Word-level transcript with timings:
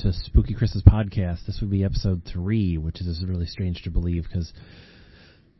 to 0.00 0.14
Spooky 0.14 0.54
Chris's 0.54 0.82
podcast. 0.82 1.44
This 1.46 1.58
would 1.60 1.70
be 1.70 1.84
episode 1.84 2.22
three, 2.24 2.78
which 2.78 3.02
is 3.02 3.22
really 3.22 3.44
strange 3.44 3.82
to 3.82 3.90
believe 3.90 4.22
because 4.22 4.50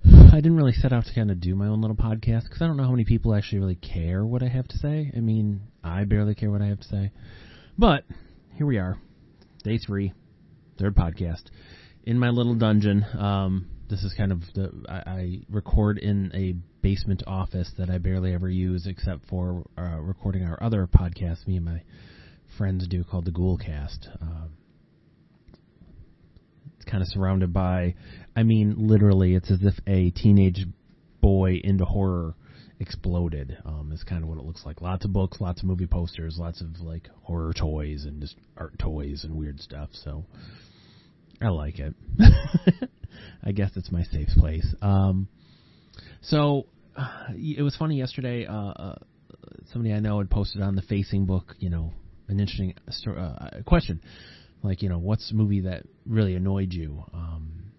I 0.07 0.37
didn't 0.37 0.57
really 0.57 0.73
set 0.73 0.95
out 0.95 1.05
to 1.05 1.15
kind 1.15 1.31
of 1.31 1.43
do 1.43 1.55
my 1.55 1.67
own 1.67 1.83
little 1.83 1.97
podcast 1.97 2.45
because 2.45 2.63
I 2.63 2.67
don't 2.67 2.79
know 2.79 2.85
how 2.85 2.91
many 2.91 3.05
people 3.05 3.35
actually 3.35 3.59
really 3.59 3.75
care 3.75 4.25
what 4.25 4.43
I 4.43 4.49
have 4.49 4.67
to 4.69 4.79
say. 4.79 5.13
I 5.15 5.21
mean, 5.21 5.61
I 5.85 6.05
barely 6.05 6.35
care 6.35 6.51
what 6.51 6.63
I 6.63 6.69
have 6.69 6.81
to 6.81 6.89
say. 6.89 7.13
But 7.77 8.05
here 8.55 8.65
we 8.65 8.79
are, 8.79 8.97
day 9.63 9.77
three, 9.77 10.15
third 10.79 10.97
podcast 10.97 11.43
in 12.05 12.19
my 12.19 12.31
little 12.31 12.55
dungeon. 12.55 13.05
Um, 13.19 13.67
this 13.91 14.03
is 14.05 14.15
kind 14.17 14.33
of 14.33 14.41
the 14.55 14.71
I, 14.89 15.11
I 15.11 15.41
record 15.51 15.99
in 15.99 16.31
a 16.35 16.55
basement 16.81 17.25
office 17.27 17.71
that 17.77 17.91
I 17.91 17.99
barely 17.99 18.33
ever 18.33 18.49
use 18.49 18.87
except 18.87 19.27
for 19.29 19.67
uh, 19.77 20.01
recording 20.01 20.45
our 20.45 20.59
other 20.63 20.87
podcast. 20.87 21.47
Me 21.47 21.57
and 21.57 21.67
my 21.67 21.83
friends 22.61 22.87
do 22.87 23.03
called 23.03 23.25
the 23.25 23.31
Ghoulcast. 23.31 24.07
Um, 24.21 24.51
it's 26.77 26.85
kind 26.85 27.03
of 27.03 27.09
surrounded 27.09 27.55
by, 27.55 27.95
I 28.37 28.43
mean, 28.43 28.75
literally, 28.77 29.35
it's 29.35 29.51
as 29.51 29.61
if 29.63 29.73
a 29.87 30.11
teenage 30.11 30.67
boy 31.23 31.59
into 31.65 31.87
horror 31.87 32.35
exploded. 32.79 33.57
Um, 33.65 33.93
is 33.95 34.05
kind 34.05 34.23
of 34.23 34.29
what 34.29 34.37
it 34.37 34.45
looks 34.45 34.67
like. 34.67 34.83
Lots 34.83 35.07
of 35.07 35.13
books, 35.15 35.41
lots 35.41 35.63
of 35.63 35.69
movie 35.69 35.87
posters, 35.87 36.37
lots 36.39 36.61
of 36.61 36.79
like 36.81 37.09
horror 37.23 37.55
toys 37.55 38.05
and 38.05 38.21
just 38.21 38.37
art 38.59 38.79
toys 38.79 39.25
and 39.25 39.37
weird 39.37 39.59
stuff. 39.61 39.89
So 39.93 40.27
I 41.41 41.49
like 41.49 41.79
it. 41.79 41.95
I 43.43 43.53
guess 43.53 43.71
it's 43.75 43.91
my 43.91 44.03
safe 44.03 44.29
place. 44.37 44.67
Um, 44.83 45.29
so 46.21 46.67
uh, 46.95 47.29
it 47.31 47.63
was 47.63 47.75
funny 47.75 47.97
yesterday. 47.97 48.45
Uh, 48.45 48.53
uh, 48.53 48.95
somebody 49.73 49.95
I 49.95 50.01
know 50.01 50.19
had 50.19 50.29
posted 50.29 50.61
on 50.61 50.75
the 50.75 50.83
Facing 50.83 51.25
book, 51.25 51.55
you 51.59 51.71
know, 51.71 51.95
an 52.31 52.41
interesting 52.41 52.75
uh, 53.07 53.63
question, 53.67 54.01
like 54.63 54.83
you 54.83 54.89
know, 54.89 54.99
what's 54.99 55.31
a 55.31 55.35
movie 55.35 55.63
that 55.63 55.83
really 56.07 56.35
annoyed 56.35 56.73
you? 56.73 57.05
Um, 57.13 57.73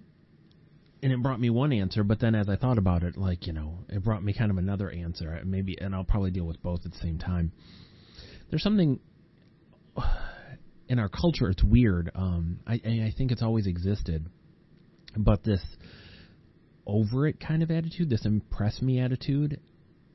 and 1.02 1.12
it 1.12 1.22
brought 1.24 1.40
me 1.40 1.50
one 1.50 1.72
answer, 1.74 2.04
but 2.04 2.20
then 2.20 2.36
as 2.36 2.48
I 2.50 2.58
thought 2.58 2.78
about 2.78 3.04
it, 3.04 3.18
like 3.18 3.48
you 3.48 3.54
know, 3.54 3.80
it 3.90 4.04
brought 4.04 4.24
me 4.24 4.34
kind 4.34 4.52
of 4.52 4.58
another 4.58 4.92
answer. 4.92 5.42
Maybe, 5.46 5.78
and 5.80 5.96
I'll 5.96 6.04
probably 6.04 6.32
deal 6.32 6.46
with 6.46 6.62
both 6.62 6.82
at 6.86 6.92
the 6.92 6.98
same 7.00 7.18
time. 7.18 7.54
There's 8.50 8.62
something 8.62 9.00
in 10.88 11.00
our 11.00 11.10
culture. 11.10 11.50
It's 11.50 11.64
weird. 11.64 12.12
Um, 12.14 12.60
I, 12.68 12.74
I 12.74 13.14
think 13.18 13.32
it's 13.32 13.42
always 13.42 13.66
existed, 13.66 14.30
but 15.16 15.44
this 15.44 15.62
over 16.86 17.28
it 17.28 17.40
kind 17.40 17.64
of 17.64 17.72
attitude, 17.72 18.10
this 18.10 18.26
impress 18.26 18.82
me 18.82 19.00
attitude, 19.00 19.62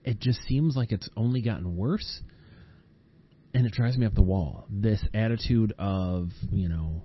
it 0.05 0.21
just 0.21 0.41
seems 0.43 0.77
like 0.77 0.93
it's 0.93 1.09
only 1.17 1.41
gotten 1.41 1.77
worse 1.77 2.23
and 3.57 3.67
it 3.67 3.73
drives 3.73 3.97
me 3.97 4.05
up 4.05 4.15
the 4.15 4.23
wall. 4.23 4.67
This 4.69 5.03
attitude 5.15 5.73
of, 5.79 6.29
you 6.53 6.69
know, 6.69 7.05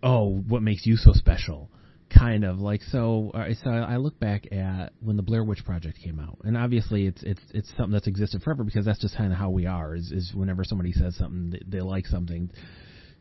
oh, 0.00 0.40
what 0.46 0.62
makes 0.62 0.86
you 0.86 0.96
so 0.96 1.12
special? 1.12 1.68
Kind 2.16 2.44
of 2.44 2.60
like 2.60 2.80
so. 2.82 3.32
So 3.64 3.70
I 3.70 3.96
look 3.96 4.20
back 4.20 4.52
at 4.52 4.92
when 5.00 5.16
the 5.16 5.22
Blair 5.22 5.42
Witch 5.42 5.64
Project 5.64 5.98
came 5.98 6.20
out, 6.20 6.38
and 6.44 6.56
obviously 6.56 7.06
it's 7.06 7.22
it's 7.22 7.40
it's 7.52 7.68
something 7.70 7.90
that's 7.90 8.06
existed 8.06 8.42
forever 8.42 8.62
because 8.62 8.84
that's 8.84 9.00
just 9.00 9.16
kind 9.16 9.32
of 9.32 9.38
how 9.38 9.50
we 9.50 9.66
are. 9.66 9.96
Is 9.96 10.12
is 10.12 10.32
whenever 10.34 10.62
somebody 10.62 10.92
says 10.92 11.16
something 11.16 11.50
they, 11.50 11.78
they 11.78 11.80
like 11.80 12.06
something, 12.06 12.50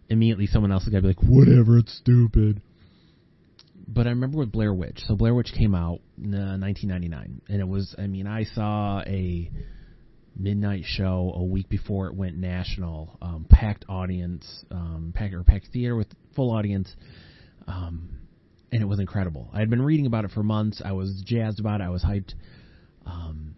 immediately 0.10 0.46
someone 0.46 0.74
else 0.74 0.84
is 0.84 0.90
gonna 0.90 1.02
be 1.02 1.08
like, 1.08 1.24
whatever, 1.24 1.78
it's 1.78 1.98
stupid. 1.98 2.62
But 3.88 4.08
I 4.08 4.10
remember 4.10 4.40
with 4.40 4.52
Blair 4.52 4.74
Witch. 4.74 5.02
So 5.08 5.16
Blair 5.16 5.34
Witch 5.34 5.54
came 5.58 5.74
out 5.74 6.02
in 6.22 6.36
uh, 6.36 6.58
1999, 6.60 7.42
and 7.48 7.62
it 7.62 7.68
was. 7.68 7.96
I 7.98 8.08
mean, 8.08 8.28
I 8.28 8.44
saw 8.44 9.00
a 9.08 9.50
midnight 10.36 10.84
show 10.86 11.34
a 11.36 11.44
week 11.44 11.70
before 11.70 12.08
it 12.08 12.16
went 12.16 12.38
national. 12.38 13.18
Um, 13.22 13.46
packed 13.50 13.86
audience, 13.90 14.66
um, 14.72 15.14
packed 15.16 15.34
or 15.34 15.44
packed 15.44 15.68
theater 15.72 15.96
with 15.96 16.08
full 16.36 16.52
audience, 16.52 16.94
um, 17.68 18.10
and 18.72 18.82
it 18.82 18.86
was 18.86 19.00
incredible. 19.00 19.50
I 19.54 19.60
had 19.60 19.70
been 19.70 19.82
reading 19.82 20.06
about 20.06 20.26
it 20.26 20.32
for 20.32 20.44
months. 20.44 20.82
I 20.84 20.94
was 20.94 21.22
jazzed 21.26 21.60
about 21.60 21.82
it. 21.82 21.86
I 21.86 21.90
was 21.90 22.04
hyped. 22.04 22.34
Um, 23.06 23.56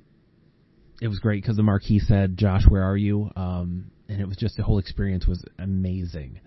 it 1.01 1.07
was 1.07 1.19
great 1.19 1.43
because 1.43 1.57
the 1.57 1.63
marquee 1.63 1.99
said, 1.99 2.37
"Josh, 2.37 2.63
where 2.67 2.83
are 2.83 2.97
you?" 2.97 3.29
Um, 3.35 3.91
and 4.07 4.21
it 4.21 4.27
was 4.27 4.37
just 4.37 4.57
the 4.57 4.63
whole 4.63 4.79
experience 4.79 5.27
was 5.27 5.43
amazing. 5.59 6.39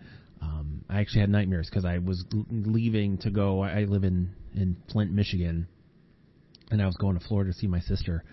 Um, 0.43 0.85
I 0.89 1.01
actually 1.01 1.23
had 1.23 1.31
nightmares 1.31 1.69
because 1.69 1.85
I 1.85 1.99
was 1.99 2.25
leaving 2.51 3.19
to 3.19 3.31
go. 3.31 3.63
I 3.63 3.85
live 3.85 4.05
in 4.05 4.31
in 4.55 4.77
Flint, 4.91 5.13
Michigan, 5.13 5.69
and 6.71 6.83
I 6.83 6.87
was 6.87 6.97
going 6.97 7.19
to 7.19 7.25
Florida 7.27 7.53
to 7.53 7.59
see 7.59 7.67
my 7.67 7.81
sister 7.81 8.25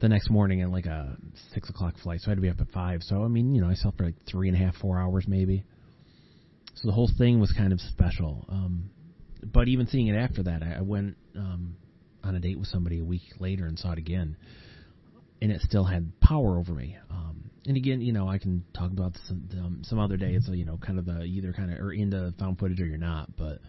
the 0.00 0.08
next 0.08 0.30
morning 0.30 0.62
at 0.62 0.70
like 0.70 0.86
a 0.86 1.16
six 1.54 1.70
o'clock 1.70 1.94
flight, 2.02 2.20
so 2.20 2.28
I 2.28 2.30
had 2.30 2.36
to 2.36 2.42
be 2.42 2.50
up 2.50 2.60
at 2.60 2.68
five. 2.68 3.02
So 3.02 3.22
I 3.22 3.28
mean, 3.28 3.54
you 3.54 3.60
know, 3.60 3.68
I 3.68 3.74
slept 3.74 3.98
for 3.98 4.04
like 4.04 4.14
three 4.30 4.48
and 4.48 4.56
a 4.56 4.60
half, 4.60 4.76
four 4.76 4.98
hours 4.98 5.26
maybe. 5.26 5.64
So 6.74 6.88
the 6.88 6.92
whole 6.92 7.10
thing 7.16 7.40
was 7.40 7.52
kind 7.52 7.72
of 7.72 7.80
special. 7.80 8.44
Um, 8.50 8.90
but 9.42 9.68
even 9.68 9.86
seeing 9.86 10.08
it 10.08 10.16
after 10.16 10.42
that, 10.42 10.62
I, 10.62 10.78
I 10.78 10.82
went 10.82 11.16
um, 11.34 11.76
on 12.22 12.34
a 12.34 12.40
date 12.40 12.58
with 12.58 12.68
somebody 12.68 12.98
a 13.00 13.04
week 13.04 13.22
later 13.38 13.66
and 13.66 13.78
saw 13.78 13.92
it 13.92 13.98
again, 13.98 14.36
and 15.40 15.50
it 15.50 15.60
still 15.62 15.84
had 15.84 16.12
power 16.20 16.58
over 16.58 16.72
me. 16.72 16.98
Um, 17.10 17.50
and 17.66 17.76
again, 17.76 18.00
you 18.00 18.12
know, 18.12 18.28
I 18.28 18.38
can 18.38 18.64
talk 18.74 18.90
about 18.90 19.16
some 19.26 19.48
um, 19.52 19.80
some 19.84 19.98
other 19.98 20.16
day. 20.16 20.34
It's 20.34 20.48
you 20.48 20.66
know, 20.66 20.76
kind 20.76 20.98
of 20.98 21.06
the 21.06 21.22
either 21.22 21.52
kind 21.52 21.72
of 21.72 21.78
or 21.80 21.92
into 21.92 22.34
found 22.38 22.58
footage 22.58 22.80
or 22.80 22.86
you're 22.86 22.98
not, 22.98 23.34
but 23.36 23.60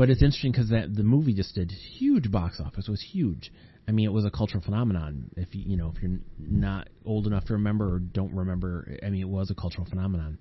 but 0.00 0.08
it's 0.08 0.22
interesting 0.22 0.50
because 0.50 0.70
that 0.70 0.96
the 0.96 1.02
movie 1.02 1.34
just 1.34 1.54
did 1.54 1.70
huge 1.70 2.30
box 2.30 2.58
office. 2.58 2.88
It 2.88 2.90
was 2.90 3.02
huge, 3.02 3.52
I 3.86 3.92
mean, 3.92 4.06
it 4.06 4.12
was 4.12 4.24
a 4.24 4.30
cultural 4.30 4.62
phenomenon. 4.64 5.28
If 5.36 5.48
you 5.52 5.76
know 5.76 5.92
if 5.94 6.02
you're 6.02 6.20
not 6.38 6.88
old 7.04 7.26
enough 7.26 7.44
to 7.46 7.52
remember 7.52 7.96
or 7.96 7.98
don't 7.98 8.32
remember, 8.32 8.96
I 9.04 9.10
mean, 9.10 9.20
it 9.20 9.28
was 9.28 9.50
a 9.50 9.54
cultural 9.54 9.84
phenomenon. 9.84 10.38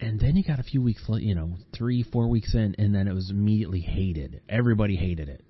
And 0.00 0.18
then 0.18 0.34
you 0.34 0.42
got 0.42 0.58
a 0.58 0.64
few 0.64 0.82
weeks, 0.82 1.04
you 1.08 1.36
know, 1.36 1.56
three, 1.72 2.02
four 2.02 2.26
weeks 2.26 2.52
in, 2.52 2.74
and 2.78 2.92
then 2.92 3.06
it 3.06 3.14
was 3.14 3.30
immediately 3.30 3.78
hated. 3.78 4.40
Everybody 4.48 4.96
hated 4.96 5.28
it. 5.28 5.44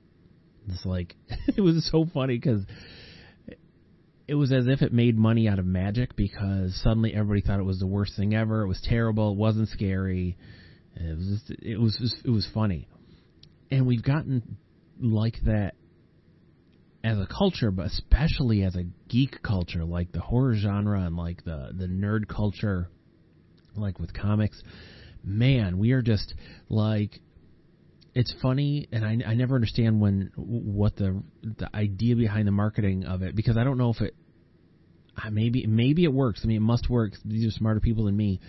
It's 0.69 0.85
like 0.85 1.17
it 1.57 1.63
was 1.63 1.89
so 1.91 2.05
funny 2.13 2.37
because 2.37 2.61
it 4.27 4.35
was 4.35 4.53
as 4.53 4.67
if 4.67 4.83
it 4.83 4.93
made 4.93 5.17
money 5.17 5.49
out 5.49 5.59
of 5.59 5.65
magic 5.65 6.15
because 6.15 6.79
suddenly 6.85 7.15
everybody 7.15 7.41
thought 7.41 7.59
it 7.59 7.65
was 7.65 7.79
the 7.79 7.87
worst 7.87 8.17
thing 8.19 8.35
ever. 8.35 8.65
It 8.65 8.69
was 8.69 8.87
terrible. 8.87 9.33
It 9.33 9.39
wasn't 9.39 9.71
scary. 9.71 10.37
It 10.95 11.17
was 11.17 11.27
just, 11.27 11.63
it 11.63 11.81
was 11.81 12.21
it 12.25 12.31
was 12.31 12.47
funny, 12.53 12.89
and 13.71 13.87
we've 13.87 14.03
gotten 14.03 14.57
like 15.01 15.37
that 15.45 15.75
as 17.05 17.19
a 17.19 17.27
culture, 17.27 17.71
but 17.71 17.87
especially 17.87 18.63
as 18.63 18.75
a 18.75 18.85
geek 19.09 19.43
culture, 19.43 19.85
like 19.85 20.13
the 20.13 20.21
horror 20.21 20.55
genre 20.55 21.01
and 21.03 21.17
like 21.17 21.45
the 21.45 21.71
the 21.77 21.87
nerd 21.87 22.29
culture, 22.29 22.91
like 23.77 23.99
with 23.99 24.13
comics, 24.13 24.61
man, 25.23 25.79
we 25.79 25.93
are 25.93 26.03
just 26.03 26.35
like 26.69 27.21
it's 28.15 28.35
funny, 28.43 28.89
and 28.91 29.05
I 29.05 29.31
I 29.31 29.35
never 29.35 29.55
understand 29.55 30.01
when 30.01 30.33
what 30.37 30.97
the 30.97 31.23
the 31.43 31.75
idea 31.75 32.17
behind 32.17 32.49
the 32.49 32.53
marketing 32.53 33.05
of 33.05 33.23
it 33.23 33.37
because 33.37 33.57
I 33.57 33.65
don't 33.65 33.79
know 33.79 33.91
if 33.91 34.01
it 34.01 34.15
maybe 35.31 35.67
maybe 35.67 36.05
it 36.05 36.13
works. 36.13 36.41
I 36.43 36.47
mean, 36.47 36.59
it 36.59 36.61
must 36.61 36.89
work. 36.91 37.13
These 37.25 37.47
are 37.47 37.51
smarter 37.51 37.81
people 37.81 38.05
than 38.07 38.17
me. 38.17 38.41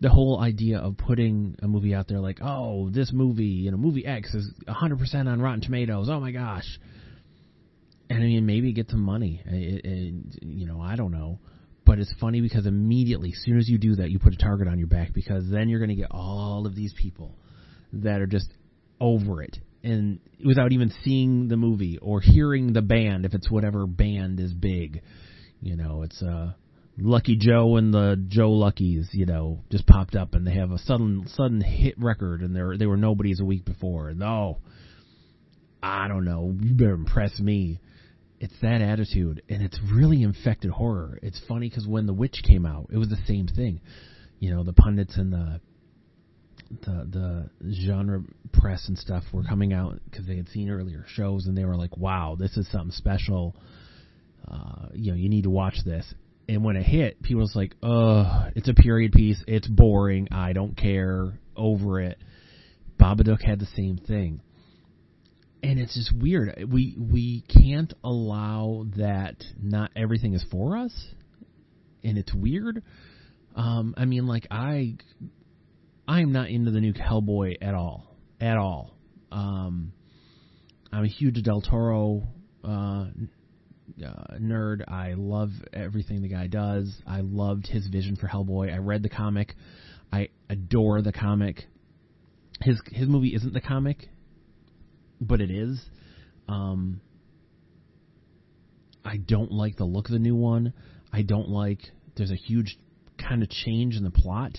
The 0.00 0.10
whole 0.10 0.40
idea 0.40 0.78
of 0.78 0.98
putting 0.98 1.56
a 1.62 1.68
movie 1.68 1.94
out 1.94 2.06
there 2.06 2.20
like, 2.20 2.40
oh, 2.42 2.90
this 2.90 3.12
movie, 3.12 3.44
you 3.44 3.70
know, 3.70 3.78
movie 3.78 4.04
X 4.04 4.34
is 4.34 4.52
100% 4.68 5.14
on 5.26 5.40
Rotten 5.40 5.62
Tomatoes. 5.62 6.08
Oh 6.10 6.20
my 6.20 6.32
gosh 6.32 6.78
and 8.08 8.18
I 8.18 8.26
mean 8.26 8.46
maybe 8.46 8.72
get 8.72 8.90
some 8.90 9.02
money. 9.02 9.42
It, 9.44 9.84
it, 9.84 10.14
you 10.42 10.66
know, 10.66 10.80
I 10.80 10.96
don't 10.96 11.12
know. 11.12 11.38
But 11.84 12.00
it's 12.00 12.12
funny 12.20 12.40
because 12.40 12.66
immediately, 12.66 13.30
as 13.30 13.40
soon 13.44 13.58
as 13.58 13.68
you 13.68 13.78
do 13.78 13.96
that, 13.96 14.10
you 14.10 14.18
put 14.18 14.34
a 14.34 14.36
target 14.36 14.66
on 14.66 14.78
your 14.78 14.88
back 14.88 15.12
because 15.12 15.48
then 15.48 15.68
you're 15.68 15.78
going 15.78 15.90
to 15.90 15.94
get 15.94 16.10
all 16.10 16.66
of 16.66 16.74
these 16.74 16.92
people 17.00 17.36
that 17.92 18.20
are 18.20 18.26
just 18.26 18.48
over 19.00 19.42
it 19.42 19.56
and 19.84 20.18
without 20.44 20.72
even 20.72 20.92
seeing 21.04 21.46
the 21.48 21.56
movie 21.56 21.98
or 22.02 22.20
hearing 22.20 22.72
the 22.72 22.82
band 22.82 23.24
if 23.24 23.34
it's 23.34 23.48
whatever 23.48 23.86
band 23.86 24.40
is 24.40 24.52
big. 24.52 25.02
You 25.60 25.76
know, 25.76 26.02
it's 26.02 26.20
uh 26.22 26.52
Lucky 26.98 27.36
Joe 27.36 27.76
and 27.76 27.92
the 27.92 28.22
Joe 28.28 28.52
Luckies, 28.52 29.10
you 29.12 29.26
know, 29.26 29.64
just 29.70 29.86
popped 29.86 30.14
up 30.14 30.34
and 30.34 30.46
they 30.46 30.54
have 30.54 30.70
a 30.70 30.78
sudden 30.78 31.26
sudden 31.28 31.60
hit 31.60 31.94
record 31.98 32.40
and 32.40 32.56
they're 32.56 32.76
they 32.76 32.86
were 32.86 32.96
nobodies 32.96 33.40
a 33.40 33.44
week 33.44 33.64
before. 33.64 34.12
No. 34.12 34.58
I 35.82 36.08
don't 36.08 36.24
know. 36.24 36.54
You 36.58 36.74
better 36.74 36.94
impress 36.94 37.38
me 37.38 37.80
it's 38.40 38.54
that 38.62 38.82
attitude, 38.82 39.42
and 39.48 39.62
it's 39.62 39.78
really 39.92 40.22
infected 40.22 40.70
horror. 40.70 41.18
It's 41.22 41.40
funny 41.48 41.68
because 41.68 41.86
when 41.86 42.06
The 42.06 42.12
Witch 42.12 42.42
came 42.46 42.66
out, 42.66 42.88
it 42.92 42.98
was 42.98 43.08
the 43.08 43.18
same 43.26 43.46
thing. 43.46 43.80
You 44.38 44.54
know, 44.54 44.62
the 44.62 44.72
pundits 44.72 45.16
and 45.16 45.32
the 45.32 45.60
the 46.82 47.48
the 47.62 47.72
genre 47.72 48.22
press 48.52 48.88
and 48.88 48.98
stuff 48.98 49.22
were 49.32 49.44
coming 49.44 49.72
out 49.72 50.00
because 50.10 50.26
they 50.26 50.36
had 50.36 50.48
seen 50.48 50.68
earlier 50.68 51.04
shows, 51.08 51.46
and 51.46 51.56
they 51.56 51.64
were 51.64 51.76
like, 51.76 51.96
"Wow, 51.96 52.36
this 52.38 52.56
is 52.56 52.70
something 52.70 52.90
special." 52.90 53.56
Uh, 54.46 54.88
you 54.94 55.12
know, 55.12 55.16
you 55.16 55.28
need 55.28 55.44
to 55.44 55.50
watch 55.50 55.78
this. 55.84 56.12
And 56.48 56.64
when 56.64 56.76
it 56.76 56.84
hit, 56.84 57.22
people 57.22 57.42
was 57.42 57.56
like, 57.56 57.74
"Ugh, 57.82 58.52
it's 58.54 58.68
a 58.68 58.74
period 58.74 59.12
piece. 59.12 59.42
It's 59.48 59.66
boring. 59.66 60.28
I 60.30 60.52
don't 60.52 60.76
care. 60.76 61.38
Over 61.56 62.00
it." 62.00 62.18
Babadook 63.00 63.42
had 63.42 63.58
the 63.58 63.66
same 63.66 63.96
thing 63.98 64.40
and 65.62 65.78
it's 65.80 65.94
just 65.94 66.12
weird. 66.16 66.64
We 66.70 66.96
we 66.98 67.42
can't 67.42 67.92
allow 68.04 68.86
that 68.96 69.42
not 69.60 69.90
everything 69.96 70.34
is 70.34 70.44
for 70.50 70.76
us, 70.76 70.92
and 72.04 72.16
it's 72.18 72.32
weird. 72.32 72.82
Um, 73.54 73.94
I 73.96 74.04
mean, 74.04 74.26
like 74.26 74.46
I, 74.50 74.96
I 76.06 76.20
am 76.20 76.32
not 76.32 76.50
into 76.50 76.70
the 76.70 76.80
new 76.80 76.92
Hellboy 76.92 77.56
at 77.62 77.74
all, 77.74 78.14
at 78.40 78.56
all. 78.56 78.96
Um, 79.32 79.92
I'm 80.92 81.04
a 81.04 81.08
huge 81.08 81.42
Del 81.42 81.62
Toro 81.62 82.28
uh, 82.62 83.06
uh, 84.04 84.36
nerd. 84.38 84.82
I 84.88 85.14
love 85.14 85.50
everything 85.72 86.22
the 86.22 86.28
guy 86.28 86.46
does. 86.46 86.94
I 87.06 87.20
loved 87.20 87.66
his 87.66 87.86
vision 87.86 88.16
for 88.16 88.26
Hellboy. 88.26 88.72
I 88.72 88.78
read 88.78 89.02
the 89.02 89.08
comic. 89.08 89.54
I 90.12 90.28
adore 90.48 91.02
the 91.02 91.12
comic. 91.12 91.64
His 92.60 92.80
his 92.92 93.08
movie 93.08 93.34
isn't 93.34 93.52
the 93.52 93.60
comic, 93.60 94.08
but 95.20 95.40
it 95.40 95.50
is. 95.50 95.80
Um, 96.48 97.00
I 99.04 99.18
don't 99.18 99.52
like 99.52 99.76
the 99.76 99.84
look 99.84 100.06
of 100.06 100.12
the 100.12 100.18
new 100.18 100.36
one. 100.36 100.72
I 101.12 101.22
don't 101.22 101.48
like. 101.48 101.80
There's 102.16 102.30
a 102.30 102.36
huge 102.36 102.78
kind 103.18 103.42
of 103.42 103.48
change 103.50 103.96
in 103.96 104.04
the 104.04 104.10
plot 104.10 104.58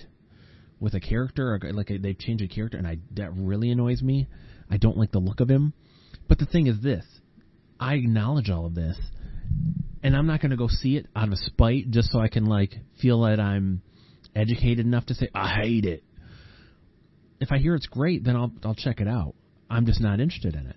with 0.80 0.94
a 0.94 1.00
character. 1.00 1.60
Like 1.74 1.92
they've 2.02 2.18
changed 2.18 2.44
a 2.44 2.48
character, 2.48 2.78
and 2.78 2.88
I 2.88 2.98
that 3.16 3.32
really 3.36 3.72
annoys 3.72 4.02
me. 4.02 4.28
I 4.70 4.78
don't 4.78 4.98
like 4.98 5.12
the 5.12 5.20
look 5.20 5.40
of 5.40 5.50
him. 5.50 5.74
But 6.28 6.40
the 6.40 6.46
thing 6.46 6.68
is 6.68 6.82
this: 6.82 7.06
I 7.80 7.96
acknowledge 7.96 8.50
all 8.50 8.66
of 8.66 8.76
this, 8.76 8.98
and 10.04 10.16
I'm 10.16 10.28
not 10.28 10.42
going 10.42 10.52
to 10.52 10.58
go 10.58 10.68
see 10.68 10.98
it 10.98 11.08
out 11.16 11.32
of 11.32 11.38
spite 11.38 11.90
just 11.90 12.12
so 12.12 12.20
I 12.20 12.28
can 12.28 12.46
like 12.46 12.76
feel 13.02 13.22
that 13.22 13.40
I'm 13.40 13.82
educated 14.36 14.86
enough 14.86 15.06
to 15.08 15.14
say 15.14 15.30
I 15.34 15.62
hate 15.62 15.86
it. 15.86 16.04
If 17.40 17.52
I 17.52 17.58
hear 17.58 17.76
it's 17.76 17.88
great, 17.88 18.24
then 18.24 18.36
I'll 18.36 18.52
I'll 18.64 18.76
check 18.76 19.00
it 19.00 19.08
out. 19.08 19.36
I'm 19.70 19.86
just 19.86 20.02
not 20.02 20.20
interested 20.20 20.56
in 20.56 20.68
it, 20.68 20.76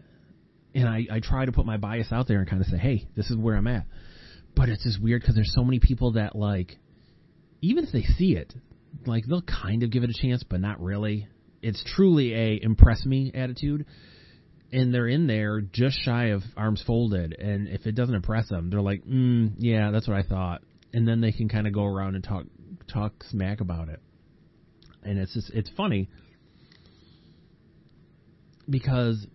and 0.75 0.89
I 0.89 1.07
I 1.11 1.21
try 1.21 1.45
to 1.45 1.53
put 1.53 1.67
my 1.67 1.77
bias 1.77 2.09
out 2.13 2.29
there 2.29 2.41
and 2.41 2.49
kind 2.49 2.61
of 2.61 2.69
say, 2.69 2.79
hey, 2.79 3.09
this 3.17 3.31
is 3.31 3.37
where 3.37 3.57
I'm 3.57 3.67
at. 3.67 3.87
But 4.57 4.69
it's 4.69 4.83
just 4.83 5.01
weird 5.01 5.23
because 5.23 5.37
there's 5.37 5.53
so 5.55 5.65
many 5.65 5.79
people 5.79 6.13
that 6.13 6.35
like, 6.35 6.77
even 7.63 7.85
if 7.85 7.93
they 7.93 8.03
see 8.03 8.35
it, 8.35 8.53
like 9.07 9.25
they'll 9.27 9.43
kind 9.43 9.83
of 9.83 9.91
give 9.91 10.03
it 10.03 10.11
a 10.11 10.21
chance, 10.21 10.43
but 10.43 10.61
not 10.61 10.81
really. 10.81 11.29
It's 11.63 11.83
truly 11.95 12.35
a 12.35 12.61
impress 12.63 13.05
me 13.05 13.31
attitude 13.35 13.87
and 14.73 14.95
they're 14.95 15.09
in 15.09 15.27
there 15.27 15.61
just 15.61 16.01
shy 16.03 16.27
of 16.27 16.43
arms 16.57 16.83
folded, 16.87 17.33
and 17.39 17.69
if 17.69 17.87
it 17.87 17.93
doesn't 17.93 18.15
impress 18.15 18.49
them, 18.49 18.71
they're 18.71 18.81
like, 18.81 19.05
mm, 19.05 19.53
"Yeah, 19.59 19.91
that's 19.91 20.07
what 20.07 20.17
I 20.17 20.23
thought," 20.23 20.63
and 20.93 21.07
then 21.07 21.21
they 21.21 21.33
can 21.33 21.49
kind 21.49 21.67
of 21.67 21.73
go 21.73 21.85
around 21.85 22.15
and 22.15 22.25
talk 22.25 22.45
talk 22.87 23.25
smack 23.25 23.61
about 23.61 23.89
it, 23.89 24.01
and 25.03 25.19
it's 25.19 25.35
just 25.35 25.51
it's 25.51 25.71
funny 25.77 26.09
because 28.69 29.27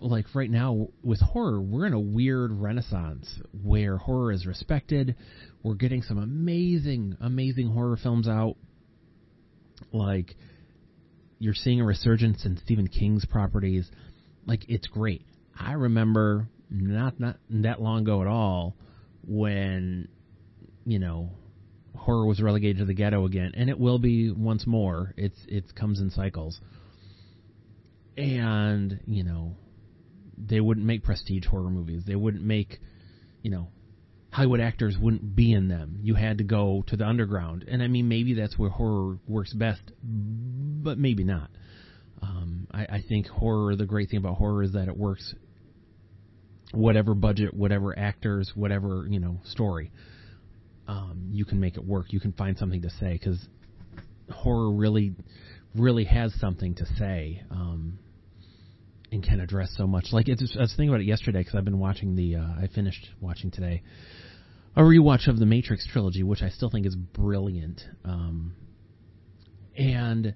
like 0.00 0.34
right 0.34 0.50
now 0.50 0.88
with 1.02 1.20
horror, 1.20 1.60
we're 1.60 1.86
in 1.86 1.92
a 1.92 2.00
weird 2.00 2.52
renaissance 2.52 3.32
where 3.62 3.96
horror 3.96 4.32
is 4.32 4.46
respected. 4.46 5.16
We're 5.62 5.74
getting 5.74 6.02
some 6.02 6.18
amazing, 6.18 7.16
amazing 7.20 7.68
horror 7.68 7.96
films 7.96 8.28
out. 8.28 8.56
Like 9.92 10.34
you're 11.38 11.54
seeing 11.54 11.80
a 11.80 11.84
resurgence 11.84 12.44
in 12.44 12.58
Stephen 12.58 12.88
King's 12.88 13.24
properties. 13.24 13.90
Like 14.46 14.64
it's 14.68 14.86
great. 14.86 15.22
I 15.58 15.72
remember 15.72 16.48
not 16.70 17.18
not 17.18 17.36
that 17.50 17.80
long 17.80 18.02
ago 18.02 18.20
at 18.20 18.28
all 18.28 18.76
when 19.26 20.08
you 20.84 20.98
know 20.98 21.30
horror 21.96 22.26
was 22.26 22.40
relegated 22.40 22.78
to 22.78 22.84
the 22.84 22.94
ghetto 22.94 23.24
again, 23.24 23.52
and 23.54 23.68
it 23.68 23.78
will 23.78 23.98
be 23.98 24.30
once 24.30 24.66
more. 24.66 25.14
It's 25.16 25.38
it 25.48 25.74
comes 25.74 26.00
in 26.00 26.10
cycles, 26.10 26.60
and 28.16 29.00
you 29.06 29.24
know 29.24 29.56
they 30.36 30.60
wouldn't 30.60 30.86
make 30.86 31.04
prestige 31.04 31.46
horror 31.46 31.70
movies. 31.70 32.02
They 32.06 32.16
wouldn't 32.16 32.44
make 32.44 32.80
you 33.42 33.50
know 33.50 33.68
Hollywood 34.30 34.60
actors 34.60 34.96
wouldn't 35.00 35.34
be 35.34 35.52
in 35.52 35.68
them. 35.68 35.98
You 36.02 36.14
had 36.14 36.38
to 36.38 36.44
go 36.44 36.84
to 36.88 36.96
the 36.96 37.06
underground, 37.06 37.64
and 37.66 37.82
I 37.82 37.88
mean 37.88 38.08
maybe 38.08 38.34
that's 38.34 38.58
where 38.58 38.70
horror 38.70 39.18
works 39.26 39.52
best, 39.52 39.80
but 40.02 40.98
maybe 40.98 41.24
not. 41.24 41.50
Um, 42.20 42.66
I, 42.72 42.82
I 42.82 43.04
think 43.08 43.26
horror. 43.26 43.74
The 43.74 43.86
great 43.86 44.10
thing 44.10 44.18
about 44.18 44.36
horror 44.36 44.62
is 44.62 44.72
that 44.72 44.88
it 44.88 44.96
works. 44.96 45.34
Whatever 46.72 47.14
budget, 47.14 47.54
whatever 47.54 47.98
actors, 47.98 48.52
whatever 48.54 49.06
you 49.08 49.18
know 49.18 49.40
story, 49.44 49.90
um, 50.86 51.28
you 51.30 51.46
can 51.46 51.58
make 51.58 51.76
it 51.76 51.84
work. 51.84 52.12
You 52.12 52.20
can 52.20 52.32
find 52.32 52.58
something 52.58 52.82
to 52.82 52.90
say 52.90 53.12
because 53.12 53.48
horror 54.30 54.70
really, 54.70 55.14
really 55.74 56.04
has 56.04 56.34
something 56.38 56.74
to 56.76 56.86
say. 56.98 57.42
Um, 57.50 57.98
and 59.10 59.22
can 59.22 59.40
address 59.40 59.74
so 59.76 59.86
much. 59.86 60.06
Like 60.12 60.28
it's, 60.28 60.42
I 60.56 60.62
was 60.62 60.74
thinking 60.76 60.90
about 60.90 61.00
it 61.00 61.06
yesterday 61.06 61.40
because 61.40 61.54
I've 61.54 61.64
been 61.64 61.78
watching 61.78 62.14
the. 62.14 62.36
Uh, 62.36 62.62
I 62.62 62.68
finished 62.74 63.08
watching 63.20 63.50
today 63.50 63.82
a 64.76 64.82
rewatch 64.82 65.28
of 65.28 65.38
the 65.38 65.46
Matrix 65.46 65.86
trilogy, 65.86 66.22
which 66.22 66.42
I 66.42 66.50
still 66.50 66.70
think 66.70 66.86
is 66.86 66.94
brilliant. 66.94 67.82
Um, 68.04 68.54
and 69.76 70.34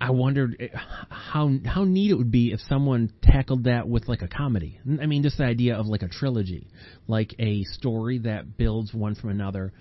I 0.00 0.10
wondered 0.10 0.56
eh, 0.60 0.68
how 1.10 1.50
how 1.64 1.84
neat 1.84 2.10
it 2.10 2.14
would 2.14 2.30
be 2.30 2.52
if 2.52 2.60
someone 2.68 3.12
tackled 3.22 3.64
that 3.64 3.88
with 3.88 4.08
like 4.08 4.22
a 4.22 4.28
comedy. 4.28 4.78
I 5.00 5.06
mean, 5.06 5.22
just 5.22 5.38
the 5.38 5.44
idea 5.44 5.76
of 5.76 5.86
like 5.86 6.02
a 6.02 6.08
trilogy, 6.08 6.68
like 7.06 7.34
a 7.38 7.64
story 7.64 8.18
that 8.20 8.56
builds 8.56 8.94
one 8.94 9.14
from 9.14 9.30
another. 9.30 9.72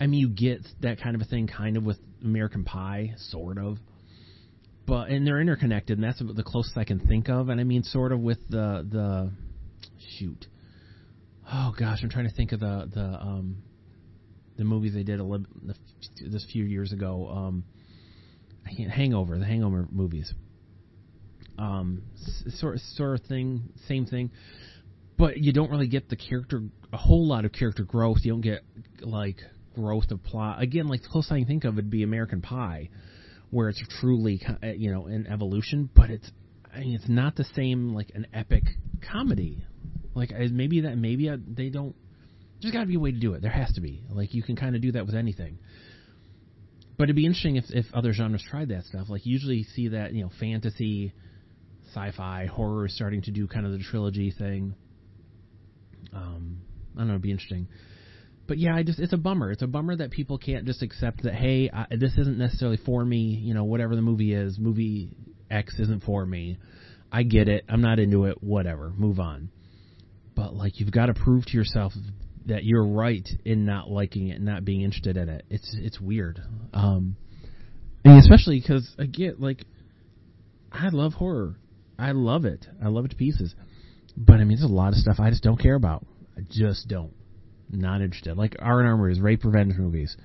I 0.00 0.06
mean, 0.06 0.20
you 0.20 0.28
get 0.28 0.66
that 0.80 1.00
kind 1.00 1.14
of 1.14 1.22
a 1.22 1.24
thing 1.24 1.46
kind 1.46 1.76
of 1.76 1.84
with 1.84 1.98
American 2.24 2.64
Pie, 2.64 3.14
sort 3.18 3.58
of 3.58 3.78
but 4.92 5.08
and 5.08 5.26
they're 5.26 5.40
interconnected, 5.40 5.96
and 5.96 6.04
that's 6.04 6.18
the 6.18 6.42
closest 6.42 6.76
I 6.76 6.84
can 6.84 7.00
think 7.00 7.30
of. 7.30 7.48
And 7.48 7.58
I 7.58 7.64
mean, 7.64 7.82
sort 7.82 8.12
of 8.12 8.20
with 8.20 8.36
the 8.50 8.86
the 8.86 9.32
shoot. 10.18 10.44
Oh 11.50 11.74
gosh, 11.78 12.00
I'm 12.02 12.10
trying 12.10 12.28
to 12.28 12.34
think 12.34 12.52
of 12.52 12.60
the 12.60 12.90
the 12.92 13.00
um 13.00 13.62
the 14.58 14.64
movies 14.64 14.92
they 14.92 15.02
did 15.02 15.18
a 15.18 15.24
little 15.24 15.46
this 16.20 16.46
few 16.52 16.64
years 16.64 16.92
ago. 16.92 17.26
Um, 17.34 17.64
I 18.66 18.74
can't 18.74 18.90
Hangover, 18.90 19.38
the 19.38 19.46
Hangover 19.46 19.88
movies. 19.90 20.30
Um, 21.56 22.02
sort 22.58 22.78
sort 22.80 23.18
of 23.18 23.26
thing, 23.26 23.70
same 23.88 24.04
thing, 24.04 24.30
but 25.16 25.38
you 25.38 25.54
don't 25.54 25.70
really 25.70 25.88
get 25.88 26.10
the 26.10 26.16
character 26.16 26.64
a 26.92 26.98
whole 26.98 27.26
lot 27.26 27.46
of 27.46 27.52
character 27.52 27.84
growth. 27.84 28.18
You 28.24 28.32
don't 28.32 28.42
get 28.42 28.60
like 29.00 29.38
growth 29.74 30.10
of 30.10 30.22
plot. 30.22 30.60
Again, 30.60 30.86
like 30.86 31.00
the 31.00 31.08
closest 31.08 31.32
I 31.32 31.38
can 31.38 31.46
think 31.46 31.64
of 31.64 31.76
would 31.76 31.88
be 31.88 32.02
American 32.02 32.42
Pie 32.42 32.90
where 33.52 33.68
it's 33.68 33.82
truly 34.00 34.40
uh, 34.48 34.66
you 34.68 34.90
know 34.90 35.06
an 35.06 35.26
evolution, 35.30 35.88
but 35.94 36.10
it's 36.10 36.28
I 36.74 36.80
mean, 36.80 36.94
it's 36.94 37.08
not 37.08 37.36
the 37.36 37.44
same 37.54 37.94
like 37.94 38.10
an 38.14 38.26
epic 38.32 38.64
comedy. 39.12 39.62
Like 40.14 40.30
maybe 40.50 40.80
that 40.80 40.96
maybe 40.96 41.30
I, 41.30 41.36
they 41.46 41.68
don't. 41.68 41.94
There's 42.60 42.72
got 42.72 42.80
to 42.80 42.86
be 42.86 42.94
a 42.94 42.98
way 42.98 43.12
to 43.12 43.20
do 43.20 43.34
it. 43.34 43.42
There 43.42 43.50
has 43.50 43.70
to 43.74 43.82
be. 43.82 44.02
Like 44.10 44.34
you 44.34 44.42
can 44.42 44.56
kind 44.56 44.74
of 44.74 44.80
do 44.80 44.92
that 44.92 45.04
with 45.04 45.14
anything. 45.14 45.58
But 46.96 47.04
it'd 47.04 47.16
be 47.16 47.26
interesting 47.26 47.56
if 47.56 47.66
if 47.68 47.84
other 47.92 48.14
genres 48.14 48.42
tried 48.42 48.70
that 48.70 48.84
stuff. 48.84 49.10
Like 49.10 49.26
usually 49.26 49.64
see 49.64 49.88
that 49.88 50.14
you 50.14 50.22
know 50.24 50.30
fantasy, 50.40 51.12
sci-fi, 51.92 52.46
horror 52.46 52.86
is 52.86 52.96
starting 52.96 53.20
to 53.22 53.30
do 53.30 53.46
kind 53.46 53.66
of 53.66 53.72
the 53.72 53.80
trilogy 53.80 54.30
thing. 54.36 54.74
Um, 56.14 56.62
I 56.94 57.00
don't 57.00 57.08
know. 57.08 57.14
It'd 57.14 57.22
be 57.22 57.32
interesting 57.32 57.68
but 58.52 58.58
yeah, 58.58 58.76
I 58.76 58.82
just 58.82 58.98
it's 58.98 59.14
a 59.14 59.16
bummer. 59.16 59.50
It's 59.50 59.62
a 59.62 59.66
bummer 59.66 59.96
that 59.96 60.10
people 60.10 60.36
can't 60.36 60.66
just 60.66 60.82
accept 60.82 61.22
that 61.22 61.32
hey, 61.32 61.70
I, 61.72 61.86
this 61.96 62.18
isn't 62.18 62.36
necessarily 62.36 62.76
for 62.76 63.02
me. 63.02 63.40
You 63.42 63.54
know, 63.54 63.64
whatever 63.64 63.96
the 63.96 64.02
movie 64.02 64.34
is, 64.34 64.58
movie 64.58 65.16
X 65.50 65.78
isn't 65.78 66.02
for 66.02 66.26
me. 66.26 66.58
I 67.10 67.22
get 67.22 67.48
it. 67.48 67.64
I'm 67.66 67.80
not 67.80 67.98
into 67.98 68.26
it. 68.26 68.42
Whatever. 68.42 68.92
Move 68.94 69.20
on. 69.20 69.48
But 70.36 70.52
like, 70.52 70.80
you've 70.80 70.92
got 70.92 71.06
to 71.06 71.14
prove 71.14 71.46
to 71.46 71.56
yourself 71.56 71.94
that 72.44 72.62
you're 72.62 72.86
right 72.86 73.26
in 73.42 73.64
not 73.64 73.88
liking 73.88 74.28
it, 74.28 74.36
and 74.36 74.44
not 74.44 74.66
being 74.66 74.82
interested 74.82 75.16
in 75.16 75.30
it. 75.30 75.46
It's 75.48 75.74
it's 75.78 75.98
weird. 75.98 76.38
Um, 76.74 77.16
and 78.04 78.18
especially 78.18 78.60
because 78.60 78.94
again, 78.98 79.36
like, 79.38 79.64
I 80.70 80.90
love 80.90 81.14
horror. 81.14 81.56
I 81.98 82.12
love 82.12 82.44
it. 82.44 82.66
I 82.84 82.88
love 82.88 83.06
it 83.06 83.12
to 83.12 83.16
pieces. 83.16 83.54
But 84.14 84.34
I 84.34 84.44
mean, 84.44 84.58
there's 84.58 84.70
a 84.70 84.74
lot 84.74 84.88
of 84.88 84.96
stuff 84.96 85.20
I 85.20 85.30
just 85.30 85.42
don't 85.42 85.58
care 85.58 85.74
about. 85.74 86.04
I 86.36 86.42
just 86.50 86.86
don't 86.86 87.14
not 87.72 88.00
interested. 88.00 88.36
Like 88.36 88.56
R 88.58 88.80
and 88.80 88.88
R 88.88 88.96
movies, 88.96 89.20
rape 89.20 89.44
revenge 89.44 89.74
movies, 89.76 90.16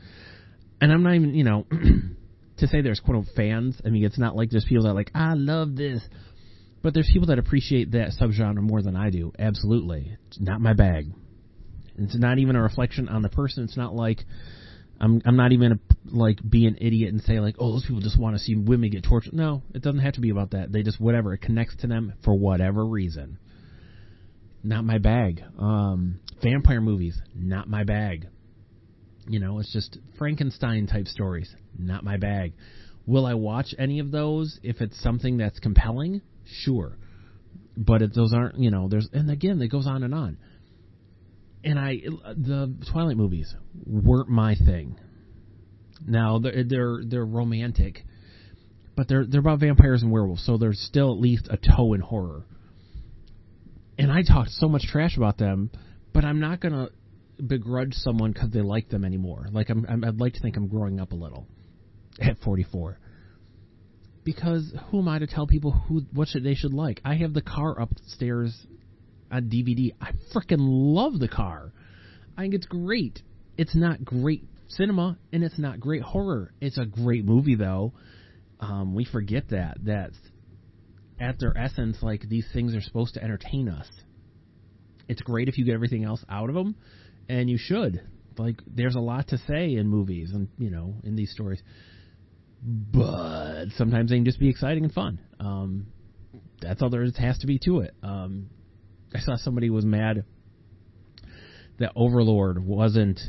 and 0.82 0.92
I'm 0.92 1.04
not 1.04 1.16
even 1.16 1.34
you 1.34 1.44
know 1.44 1.66
to 2.58 2.68
say 2.68 2.82
there's 2.82 3.00
quote 3.00 3.18
unquote 3.18 3.36
fans. 3.36 3.82
I 3.86 3.90
mean, 3.90 4.04
it's 4.04 4.20
not 4.20 4.36
like 4.36 4.50
there's 4.50 4.66
people 4.66 4.84
that 4.84 4.90
are 4.90 4.96
like 4.96 5.12
I 5.16 5.34
love 5.34 5.76
this, 5.76 6.02
but 6.82 6.94
there's 6.94 7.10
people 7.12 7.28
that 7.28 7.40
appreciate 7.40 7.92
that 7.92 8.12
subgenre 8.20 8.58
more 8.58 8.82
than 8.82 8.96
I 8.96 9.10
do. 9.10 9.32
Absolutely, 9.38 10.18
it's 10.28 10.40
not 10.40 10.62
my 10.62 10.74
bag. 10.74 11.08
It's 11.98 12.18
not 12.18 12.38
even 12.38 12.56
a 12.56 12.62
reflection 12.62 13.10
on 13.10 13.22
the 13.22 13.30
person. 13.30 13.64
It's 13.64 13.78
not 13.78 13.96
like 13.96 14.20
I'm 15.00 15.22
I'm 15.26 15.36
not 15.36 15.52
even 15.52 15.74
a, 15.74 15.80
like 16.06 16.40
be 16.48 16.68
an 16.68 16.78
idiot 16.80 17.12
and 17.12 17.22
say 17.22 17.40
like 17.40 17.56
oh 17.60 17.72
those 17.72 17.86
people 17.86 18.02
just 18.02 18.20
want 18.20 18.36
to 18.36 18.44
see 18.44 18.56
women 18.56 18.90
get 18.90 19.04
tortured. 19.04 19.34
No, 19.34 19.64
it 19.74 19.82
doesn't 19.82 20.02
have 20.02 20.14
to 20.14 20.22
be 20.22 20.30
about 20.30 20.52
that. 20.52 20.72
They 20.72 20.84
just 20.84 21.00
whatever 21.00 21.34
it 21.34 21.42
connects 21.42 21.78
to 21.78 21.88
them 21.88 22.14
for 22.24 22.38
whatever 22.38 22.86
reason 22.86 23.40
not 24.64 24.84
my 24.84 24.98
bag. 24.98 25.44
Um, 25.58 26.20
vampire 26.42 26.82
movies, 26.82 27.20
not 27.36 27.68
my 27.68 27.84
bag. 27.84 28.28
You 29.28 29.40
know, 29.40 29.60
it's 29.60 29.72
just 29.74 29.98
Frankenstein 30.18 30.88
type 30.88 31.08
stories, 31.08 31.54
not 31.78 32.04
my 32.04 32.18
bag. 32.18 32.54
Will 33.06 33.26
I 33.26 33.34
watch 33.34 33.74
any 33.78 34.00
of 34.00 34.12
those 34.12 34.60
if 34.64 34.82
it's 34.82 35.02
something 35.02 35.38
that's 35.38 35.60
compelling? 35.60 36.22
Sure. 36.46 36.98
But 37.76 38.02
if 38.02 38.14
those 38.14 38.34
aren't, 38.34 38.60
you 38.60 38.72
know, 38.72 38.88
there's, 38.90 39.08
and 39.14 39.30
again, 39.30 39.62
it 39.62 39.68
goes 39.68 39.88
on 39.88 40.04
and 40.04 40.14
on. 40.14 40.38
And 41.64 41.78
I, 41.78 41.98
the 42.36 42.74
Twilight 42.92 43.18
movies 43.18 43.54
weren't 43.86 44.30
my 44.30 44.56
thing. 44.56 45.00
Now 46.06 46.40
they're 46.40 46.64
they're, 46.64 47.00
they're 47.06 47.26
romantic, 47.26 48.06
but 48.96 49.08
they're 49.08 49.26
they're 49.26 49.42
about 49.42 49.60
vampires 49.60 50.04
and 50.04 50.12
werewolves, 50.12 50.46
so 50.46 50.58
there's 50.58 50.80
still 50.80 51.12
at 51.12 51.20
least 51.20 51.48
a 51.50 51.58
toe 51.58 51.94
in 51.94 52.02
horror. 52.02 52.46
And 53.98 54.12
I 54.12 54.22
talked 54.22 54.52
so 54.52 54.68
much 54.68 54.84
trash 54.84 55.18
about 55.18 55.38
them, 55.38 55.72
but 56.14 56.24
I'm 56.24 56.40
not 56.40 56.60
gonna 56.60 56.90
begrudge 57.46 57.94
someone 57.94 58.32
because 58.32 58.52
they 58.52 58.62
like 58.62 58.90
them 58.90 59.04
anymore. 59.06 59.48
Like 59.52 59.70
I'm, 59.70 59.86
I'm, 59.88 60.04
I'd 60.04 60.20
like 60.20 60.34
to 60.34 60.40
think 60.40 60.58
I'm 60.58 60.68
growing 60.68 61.00
up 61.00 61.12
a 61.12 61.16
little 61.16 61.48
at 62.20 62.38
44. 62.40 63.00
Because 64.24 64.74
who 64.90 65.00
am 65.00 65.08
I 65.08 65.20
to 65.20 65.28
tell 65.28 65.48
people 65.48 65.72
who 65.72 66.02
what 66.14 66.28
should 66.28 66.44
they 66.44 66.56
should 66.56 66.74
like? 66.74 67.02
I 67.06 67.16
have 67.16 67.34
the 67.34 67.42
car 67.42 67.80
upstairs 67.80 68.54
on 69.32 69.44
DVD. 69.44 69.92
I 70.02 70.12
freaking 70.36 70.58
love 70.60 71.20
the 71.20 71.28
car. 71.28 71.72
I 72.38 72.42
think 72.42 72.54
it's 72.54 72.66
great. 72.66 73.22
It's 73.58 73.76
not 73.76 74.04
great 74.04 74.44
cinema 74.68 75.18
and 75.32 75.44
it's 75.44 75.58
not 75.58 75.80
great 75.80 76.02
horror. 76.02 76.54
It's 76.60 76.78
a 76.78 76.86
great 76.86 77.26
movie 77.26 77.56
though. 77.56 77.94
Um, 78.60 78.96
we 78.96 79.06
forget 79.06 79.50
that 79.50 79.78
that 79.86 80.12
at 81.20 81.40
their 81.40 81.58
essence, 81.58 81.98
like 82.02 82.28
these 82.28 82.48
things 82.54 82.76
are 82.76 82.82
supposed 82.82 83.16
to 83.16 83.24
entertain 83.24 83.70
us. 83.70 83.88
It's 85.08 85.22
great 85.22 85.48
if 85.48 85.58
you 85.58 85.66
get 85.66 85.74
everything 85.74 86.04
else 86.04 86.24
out 86.30 86.50
of 86.50 86.56
them, 86.56 86.76
and 87.30 87.50
you 87.50 87.58
should. 87.58 88.02
Like, 88.38 88.62
there's 88.68 88.96
a 88.96 89.00
lot 89.00 89.30
to 89.30 89.38
say 89.48 89.74
in 89.74 89.88
movies 89.88 90.32
and 90.34 90.48
you 90.58 90.70
know 90.70 90.96
in 91.04 91.16
these 91.16 91.32
stories, 91.32 91.62
but 92.62 93.66
sometimes 93.78 94.10
they 94.10 94.18
can 94.18 94.26
just 94.26 94.40
be 94.40 94.50
exciting 94.50 94.84
and 94.84 94.94
fun. 94.94 95.20
Um, 95.40 95.88
that's 96.62 96.82
all 96.82 96.90
there 96.90 97.06
has 97.18 97.38
to 97.40 97.48
be 97.48 97.60
to 97.66 97.80
it. 97.80 97.96
Um, 98.04 98.50
I 99.14 99.20
saw 99.20 99.38
somebody 99.38 99.70
was 99.70 99.86
mad 99.86 100.24
that 101.80 101.92
Overlord 101.96 102.64
wasn't 102.64 103.20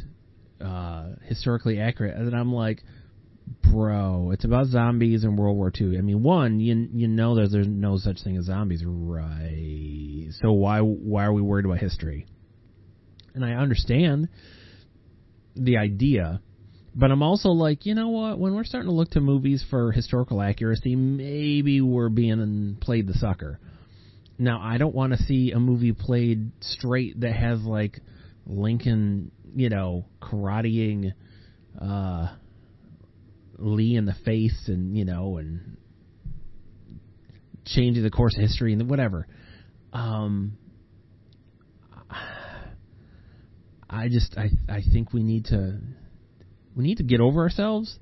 uh, 0.61 1.11
historically 1.23 1.78
accurate, 1.80 2.16
and 2.16 2.35
I'm 2.35 2.52
like, 2.52 2.83
bro, 3.62 4.31
it's 4.33 4.45
about 4.45 4.67
zombies 4.67 5.25
in 5.25 5.37
World 5.37 5.57
War 5.57 5.73
II. 5.78 5.99
I 5.99 6.00
mean, 6.00 6.23
one, 6.23 6.61
you 6.61 6.88
you 6.93 7.09
know 7.09 7.37
that 7.37 7.50
there's 7.50 7.69
no 7.69 7.99
such 7.99 8.23
thing 8.23 8.37
as 8.37 8.45
zombies, 8.45 8.83
right? 8.85 10.28
So 10.40 10.52
why 10.52 10.81
why 10.81 11.25
are 11.25 11.33
we 11.33 11.43
worried 11.43 11.64
about 11.64 11.78
history? 11.78 12.26
And 13.35 13.45
I 13.45 13.52
understand 13.52 14.28
the 15.55 15.76
idea, 15.76 16.40
but 16.95 17.11
I'm 17.11 17.23
also 17.23 17.50
like, 17.50 17.87
you 17.87 17.95
know 17.95 18.09
what? 18.09 18.38
When 18.38 18.55
we're 18.55 18.64
starting 18.64 18.88
to 18.88 18.95
look 18.95 19.11
to 19.11 19.21
movies 19.21 19.64
for 19.71 19.93
historical 19.93 20.40
accuracy, 20.40 20.97
maybe 20.97 21.81
we're 21.81 22.09
being 22.09 22.76
played 22.81 23.07
the 23.07 23.14
sucker. 23.14 23.61
Now, 24.38 24.61
I 24.62 24.78
don't 24.78 24.95
want 24.95 25.12
to 25.12 25.23
see 25.25 25.50
a 25.52 25.59
movie 25.59 25.93
played 25.93 26.52
straight 26.61 27.21
that 27.21 27.33
has 27.33 27.61
like 27.62 28.00
Lincoln, 28.47 29.33
you 29.55 29.69
know, 29.69 30.05
karateing 30.23 31.12
uh, 31.81 32.28
Lee 33.58 33.96
in 33.96 34.04
the 34.04 34.14
face 34.24 34.64
and, 34.68 34.96
you 34.96 35.04
know, 35.04 35.36
and 35.36 35.76
changing 37.64 38.02
the 38.02 38.10
course 38.10 38.34
of 38.36 38.40
history 38.40 38.72
and 38.72 38.88
whatever. 38.88 39.26
Um, 39.92 40.56
I 43.90 44.08
just 44.08 44.36
I 44.36 44.50
I 44.68 44.82
think 44.92 45.12
we 45.12 45.22
need 45.22 45.46
to 45.46 45.78
we 46.76 46.84
need 46.84 46.98
to 46.98 47.04
get 47.04 47.20
over 47.20 47.40
ourselves 47.40 47.98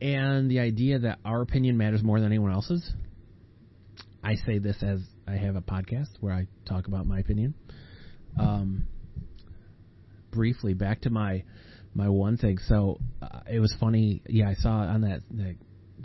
and 0.00 0.50
the 0.50 0.60
idea 0.60 1.00
that 1.00 1.18
our 1.24 1.42
opinion 1.42 1.76
matters 1.76 2.02
more 2.02 2.20
than 2.20 2.26
anyone 2.26 2.52
else's. 2.52 2.92
I 4.22 4.34
say 4.34 4.58
this 4.58 4.76
as 4.82 5.00
I 5.26 5.36
have 5.36 5.56
a 5.56 5.60
podcast 5.60 6.08
where 6.20 6.32
I 6.32 6.46
talk 6.66 6.86
about 6.88 7.06
my 7.06 7.18
opinion. 7.20 7.54
Um, 8.38 8.86
briefly, 10.30 10.74
back 10.74 11.02
to 11.02 11.10
my 11.10 11.44
my 11.96 12.08
one 12.08 12.36
thing. 12.36 12.58
So 12.58 13.00
uh, 13.22 13.40
it 13.50 13.60
was 13.60 13.74
funny. 13.80 14.22
Yeah, 14.28 14.48
I 14.48 14.54
saw 14.54 14.70
on 14.70 15.02
that 15.02 15.22
that 15.32 15.56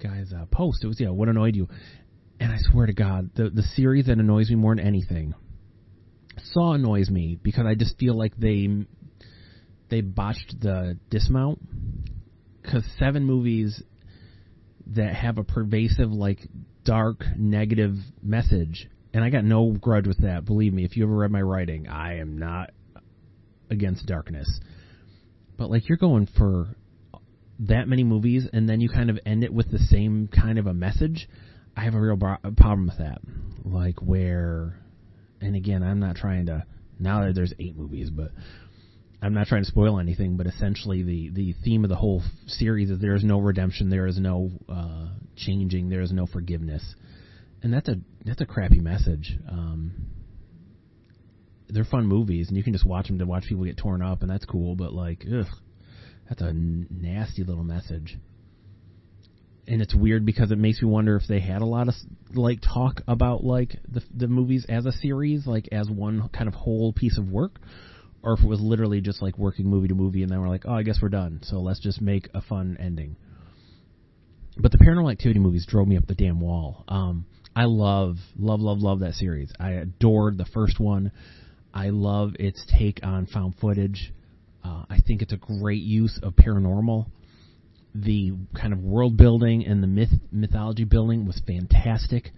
guy's 0.02 0.32
uh, 0.34 0.46
post. 0.52 0.84
It 0.84 0.88
was 0.88 1.00
yeah, 1.00 1.10
what 1.10 1.30
annoyed 1.30 1.56
you? 1.56 1.68
And 2.40 2.52
I 2.52 2.58
swear 2.60 2.88
to 2.88 2.94
God, 2.94 3.32
the 3.36 3.50
the 3.50 3.64
series 3.64 4.08
that 4.08 4.18
annoys 4.18 4.50
me 4.50 4.56
more 4.56 4.76
than 4.76 4.86
anything. 4.86 5.34
Saw 6.54 6.74
annoys 6.74 7.10
me 7.10 7.38
because 7.42 7.66
I 7.66 7.76
just 7.76 7.98
feel 7.98 8.18
like 8.18 8.36
they 8.38 8.68
they 9.90 10.02
botched 10.02 10.56
the 10.60 10.98
dismount. 11.10 11.60
Because 12.62 12.84
seven 13.00 13.26
movies 13.26 13.82
that 14.88 15.16
have 15.16 15.38
a 15.38 15.44
pervasive 15.44 16.12
like 16.12 16.40
dark 16.84 17.24
negative 17.38 17.96
message 18.22 18.88
and 19.14 19.24
I 19.24 19.30
got 19.30 19.44
no 19.44 19.72
grudge 19.72 20.08
with 20.08 20.20
that. 20.20 20.46
Believe 20.46 20.74
me, 20.74 20.86
if 20.86 20.96
you 20.96 21.04
ever 21.04 21.16
read 21.16 21.32
my 21.32 21.42
writing, 21.42 21.88
I 21.88 22.20
am 22.20 22.38
not 22.38 22.72
against 23.70 24.06
darkness. 24.06 24.48
But 25.62 25.70
like 25.70 25.88
you're 25.88 25.98
going 26.00 26.28
for 26.40 26.76
that 27.60 27.88
many 27.88 28.04
movies 28.04 28.48
and 28.52 28.68
then 28.68 28.82
you 28.82 28.90
kind 28.90 29.12
of 29.12 29.20
end 29.28 29.44
it 29.44 29.54
with 29.54 29.70
the 29.70 29.78
same 29.78 30.28
kind 30.28 30.58
of 30.58 30.66
a 30.66 30.74
message. 30.74 31.30
I 31.78 31.82
have 31.82 31.94
a 31.94 32.02
real 32.02 32.18
problem 32.18 32.88
with 32.88 32.98
that. 32.98 33.20
Like 33.64 34.02
where, 34.02 34.80
and 35.40 35.56
again, 35.56 35.84
I'm 35.84 36.00
not 36.00 36.16
trying 36.16 36.48
to. 36.48 36.66
Now 36.98 37.26
that 37.26 37.36
there's 37.36 37.54
eight 37.60 37.78
movies, 37.78 38.10
but 38.10 38.32
I'm 39.22 39.36
not 39.36 39.46
trying 39.46 39.62
to 39.62 39.70
spoil 39.70 40.00
anything. 40.00 40.36
But 40.36 40.48
essentially, 40.48 41.04
the 41.04 41.30
the 41.30 41.54
theme 41.64 41.84
of 41.84 41.92
the 41.92 41.96
whole 41.96 42.24
series 42.48 42.90
is 42.90 43.00
there 43.00 43.14
is 43.14 43.24
no 43.24 43.40
redemption, 43.40 43.92
there 43.92 44.08
is 44.08 44.18
no 44.18 44.50
uh, 44.68 45.10
changing, 45.36 45.90
there 45.90 46.02
is 46.02 46.12
no 46.12 46.26
forgiveness, 46.26 46.96
and 47.62 47.72
that's 47.72 47.88
a 47.88 47.98
that's 48.26 48.42
a 48.42 48.48
crappy 48.48 48.80
message. 48.80 49.38
Um, 49.48 50.08
they're 51.72 51.86
fun 51.86 52.06
movies, 52.06 52.48
and 52.48 52.58
you 52.58 52.64
can 52.64 52.74
just 52.74 52.86
watch 52.86 53.08
them 53.08 53.20
to 53.20 53.26
watch 53.26 53.46
people 53.48 53.66
get 53.66 53.78
torn 53.78 54.02
up, 54.02 54.22
and 54.22 54.30
that's 54.30 54.46
cool. 54.46 54.76
But 54.76 54.94
like, 54.94 55.26
ugh, 55.26 55.48
that's 56.28 56.42
a 56.42 56.54
nasty 56.54 57.44
little 57.44 57.64
message. 57.64 58.18
And 59.68 59.82
it's 59.82 59.96
weird 59.96 60.26
because 60.26 60.52
it 60.52 60.58
makes 60.58 60.82
me 60.82 60.88
wonder 60.88 61.16
if 61.16 61.28
they 61.28 61.40
had 61.40 61.62
a 61.62 61.66
lot 61.66 61.88
of 61.88 61.94
like 62.34 62.60
talk 62.62 63.02
about 63.08 63.44
like 63.44 63.78
the 63.88 64.02
the 64.16 64.28
movies 64.28 64.66
as 64.68 64.86
a 64.86 64.92
series, 64.92 65.48
like 65.48 65.70
as 65.72 65.90
one 65.90 66.30
kind 66.30 66.48
of 66.48 66.54
whole 66.54 66.94
piece 66.94 67.18
of 67.18 67.30
work, 67.30 67.60
or 68.24 68.34
if 68.34 68.42
it 68.42 68.48
was 68.48 68.60
literally 68.60 69.02
just 69.02 69.22
like 69.22 69.38
working 69.38 69.68
movie 69.68 69.88
to 69.88 69.96
movie, 69.96 70.24
and 70.24 70.32
then 70.32 70.42
we're 70.42 70.50
like, 70.50 70.66
oh, 70.66 70.74
I 70.74 70.84
guess 70.84 71.00
we're 71.02 71.10
done. 71.10 71.40
So 71.44 71.60
let's 71.60 71.80
just 71.80 72.02
make 72.02 72.30
a 72.34 72.42
fun 72.42 72.78
ending. 72.80 73.16
But 74.58 74.72
the 74.72 74.78
Paranormal 74.78 75.12
Activity 75.12 75.40
movies 75.40 75.66
drove 75.66 75.88
me 75.88 75.98
up 75.98 76.08
the 76.08 76.16
damn 76.16 76.42
wall. 76.42 76.84
Um, 76.88 77.26
I 77.56 77.66
love, 77.66 78.18
love, 78.38 78.62
love, 78.62 78.80
love 78.80 79.00
that 79.00 79.14
series. 79.14 79.52
I 79.60 79.72
adored 79.72 80.38
the 80.38 80.46
first 80.46 80.80
one. 80.80 81.12
I 81.74 81.90
love 81.90 82.34
its 82.40 82.64
take 82.78 83.00
on 83.04 83.28
found 83.28 83.56
footage. 83.60 84.14
Uh, 84.64 84.84
I 84.90 85.00
think 85.06 85.22
it's 85.22 85.34
a 85.34 85.38
great 85.38 85.82
use 85.82 86.20
of 86.22 86.36
paranormal. 86.36 87.08
The 87.96 88.34
kind 88.60 88.74
of 88.74 88.80
world 88.80 89.18
building 89.18 89.66
and 89.66 89.82
the 89.82 89.88
myth 89.88 90.14
mythology 90.32 90.84
building 90.84 91.26
was 91.26 91.42
fantastic. 91.46 92.32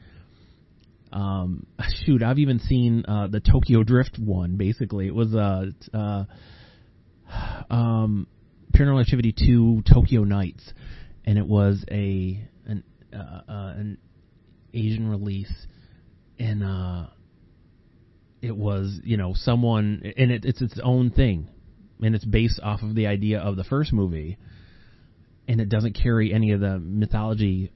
Um, 1.12 1.66
shoot, 2.06 2.24
I've 2.24 2.40
even 2.40 2.60
seen 2.60 3.06
uh, 3.08 3.28
the 3.28 3.40
Tokyo 3.40 3.84
Drift 3.84 4.18
one. 4.20 4.58
Basically, 4.58 5.08
it 5.08 5.16
was 5.16 5.34
uh, 5.36 5.66
uh, 5.94 6.25
um, 7.74 8.28
Paranormal 8.74 9.02
Activity 9.02 9.34
two 9.38 9.84
Tokyo 9.92 10.24
Nights, 10.24 10.74
and 11.25 11.38
it 11.38 11.46
was 11.46 11.84
a 11.92 12.42
an 12.66 12.84
uh, 13.13 13.42
uh, 13.48 13.74
an 13.78 13.98
Asian 14.74 15.08
release, 15.08 15.54
and 16.40 16.63
it 18.44 18.56
was 18.56 19.00
you 19.04 19.16
know 19.16 19.34
someone 19.34 20.02
and 20.18 20.30
it, 20.30 20.44
it's 20.44 20.62
its 20.62 20.78
own 20.84 21.10
thing 21.10 21.48
and 22.02 22.14
it's 22.14 22.26
based 22.26 22.60
off 22.62 22.82
of 22.84 22.94
the 22.94 23.08
idea 23.08 23.40
of 23.40 23.56
the 23.56 23.64
first 23.64 23.94
movie 23.94 24.38
and 25.48 25.62
it 25.62 25.70
doesn't 25.70 25.94
carry 25.94 26.34
any 26.34 26.52
of 26.52 26.60
the 26.60 26.78
mythology 26.80 27.72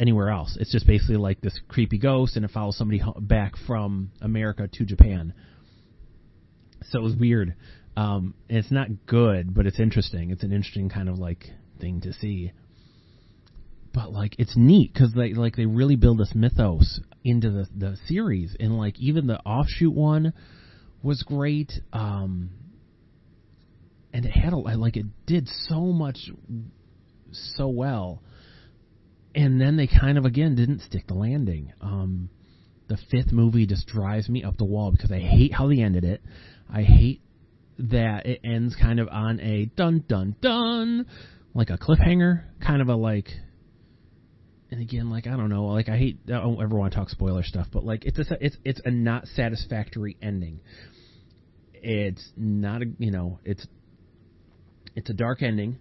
anywhere 0.00 0.28
else. 0.28 0.56
It's 0.58 0.72
just 0.72 0.86
basically 0.86 1.16
like 1.16 1.40
this 1.40 1.58
creepy 1.68 1.98
ghost 1.98 2.36
and 2.36 2.44
it 2.44 2.50
follows 2.50 2.76
somebody 2.76 3.02
back 3.18 3.54
from 3.66 4.10
america 4.20 4.68
to 4.70 4.84
japan. 4.84 5.32
So 6.82 6.98
it 6.98 7.02
was 7.02 7.16
weird. 7.16 7.54
Um 7.96 8.34
it's 8.50 8.70
not 8.70 9.06
good 9.06 9.54
but 9.54 9.66
it's 9.66 9.80
interesting. 9.80 10.30
It's 10.30 10.42
an 10.42 10.52
interesting 10.52 10.90
kind 10.90 11.08
of 11.08 11.18
like 11.18 11.46
thing 11.80 12.02
to 12.02 12.12
see 12.12 12.52
but 13.94 14.12
like 14.12 14.34
it's 14.38 14.54
neat 14.56 14.92
because 14.92 15.12
they 15.14 15.32
like 15.32 15.54
they 15.54 15.66
really 15.66 15.94
build 15.94 16.18
this 16.18 16.32
mythos 16.34 17.00
into 17.22 17.50
the 17.50 17.66
the 17.74 17.96
series. 18.08 18.54
And 18.58 18.76
like 18.76 18.98
even 18.98 19.28
the 19.28 19.38
offshoot 19.40 19.94
one 19.94 20.34
was 21.02 21.22
great 21.22 21.72
um 21.92 22.50
and 24.12 24.26
it 24.26 24.30
had 24.32 24.52
a 24.52 24.56
like 24.56 24.96
it 24.96 25.06
did 25.26 25.48
so 25.68 25.80
much 25.80 26.18
so 27.30 27.68
well. 27.68 28.20
And 29.34 29.60
then 29.60 29.76
they 29.76 29.86
kind 29.86 30.18
of 30.18 30.24
again 30.24 30.56
didn't 30.56 30.80
stick 30.80 31.06
the 31.06 31.14
landing. 31.14 31.72
Um 31.80 32.30
the 32.88 32.98
fifth 33.10 33.32
movie 33.32 33.66
just 33.66 33.86
drives 33.86 34.28
me 34.28 34.42
up 34.42 34.56
the 34.56 34.64
wall 34.64 34.90
because 34.90 35.12
I 35.12 35.20
hate 35.20 35.54
how 35.54 35.68
they 35.68 35.80
ended 35.80 36.04
it. 36.04 36.20
I 36.68 36.82
hate 36.82 37.22
that 37.78 38.26
it 38.26 38.40
ends 38.42 38.76
kind 38.80 38.98
of 38.98 39.08
on 39.08 39.40
a 39.40 39.66
dun 39.66 40.04
dun 40.08 40.34
dun 40.40 41.06
like 41.54 41.70
a 41.70 41.78
cliffhanger 41.78 42.42
kind 42.60 42.82
of 42.82 42.88
a 42.88 42.94
like 42.94 43.28
and 44.74 44.82
again, 44.82 45.08
like 45.08 45.28
I 45.28 45.36
don't 45.36 45.50
know, 45.50 45.66
like 45.66 45.88
I 45.88 45.96
hate, 45.96 46.18
I 46.26 46.32
don't 46.32 46.60
ever 46.60 46.76
want 46.76 46.92
to 46.92 46.98
talk 46.98 47.08
spoiler 47.08 47.44
stuff, 47.44 47.68
but 47.72 47.84
like 47.84 48.04
it's 48.04 48.18
a, 48.18 48.36
it's 48.40 48.56
it's 48.64 48.80
a 48.84 48.90
not 48.90 49.26
satisfactory 49.28 50.16
ending. 50.20 50.58
It's 51.74 52.32
not 52.36 52.82
a, 52.82 52.86
you 52.98 53.12
know, 53.12 53.38
it's 53.44 53.64
it's 54.96 55.08
a 55.10 55.12
dark 55.12 55.42
ending, 55.42 55.78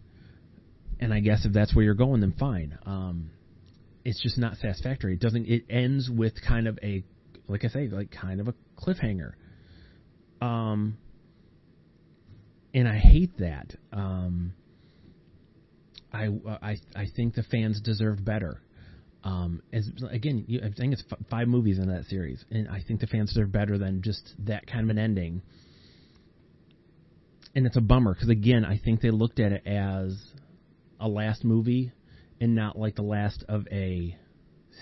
and 0.99 1.11
I 1.11 1.21
guess 1.21 1.43
if 1.43 1.53
that's 1.53 1.75
where 1.75 1.83
you're 1.83 1.95
going, 1.95 2.21
then 2.21 2.35
fine. 2.37 2.77
Um, 2.85 3.31
it's 4.05 4.21
just 4.21 4.37
not 4.37 4.57
satisfactory. 4.57 5.13
It 5.13 5.19
doesn't. 5.19 5.47
It 5.47 5.63
ends 5.71 6.07
with 6.07 6.33
kind 6.47 6.67
of 6.67 6.77
a, 6.83 7.03
like 7.47 7.65
I 7.65 7.69
say, 7.69 7.87
like 7.87 8.11
kind 8.11 8.39
of 8.39 8.47
a 8.47 8.53
cliffhanger. 8.79 9.31
Um, 10.39 10.97
and 12.75 12.87
I 12.87 12.97
hate 12.99 13.39
that. 13.39 13.73
Um, 13.91 14.53
I 16.13 16.27
I 16.61 16.77
I 16.95 17.07
think 17.15 17.33
the 17.33 17.43
fans 17.43 17.81
deserve 17.81 18.23
better. 18.23 18.61
Um, 19.23 19.61
as 19.71 19.89
again, 20.11 20.43
you, 20.47 20.59
I 20.59 20.69
think 20.69 20.93
it's 20.93 21.03
f- 21.09 21.17
five 21.29 21.47
movies 21.47 21.79
in 21.79 21.87
that 21.87 22.05
series, 22.05 22.43
and 22.51 22.67
I 22.67 22.81
think 22.85 22.99
the 22.99 23.07
fans 23.07 23.29
deserve 23.29 23.51
better 23.51 23.77
than 23.77 24.01
just 24.01 24.33
that 24.39 24.67
kind 24.67 24.83
of 24.83 24.89
an 24.89 24.99
ending. 24.99 25.41
And 27.55 27.65
it's 27.65 27.77
a 27.77 27.81
bummer 27.81 28.13
because 28.13 28.29
again, 28.29 28.65
I 28.65 28.77
think 28.83 28.99
they 29.01 29.11
looked 29.11 29.39
at 29.39 29.51
it 29.53 29.65
as 29.65 30.17
a 30.99 31.07
last 31.07 31.43
movie 31.45 31.91
and 32.41 32.55
not 32.55 32.77
like 32.77 32.95
the 32.95 33.03
last 33.03 33.43
of 33.47 33.67
a 33.71 34.17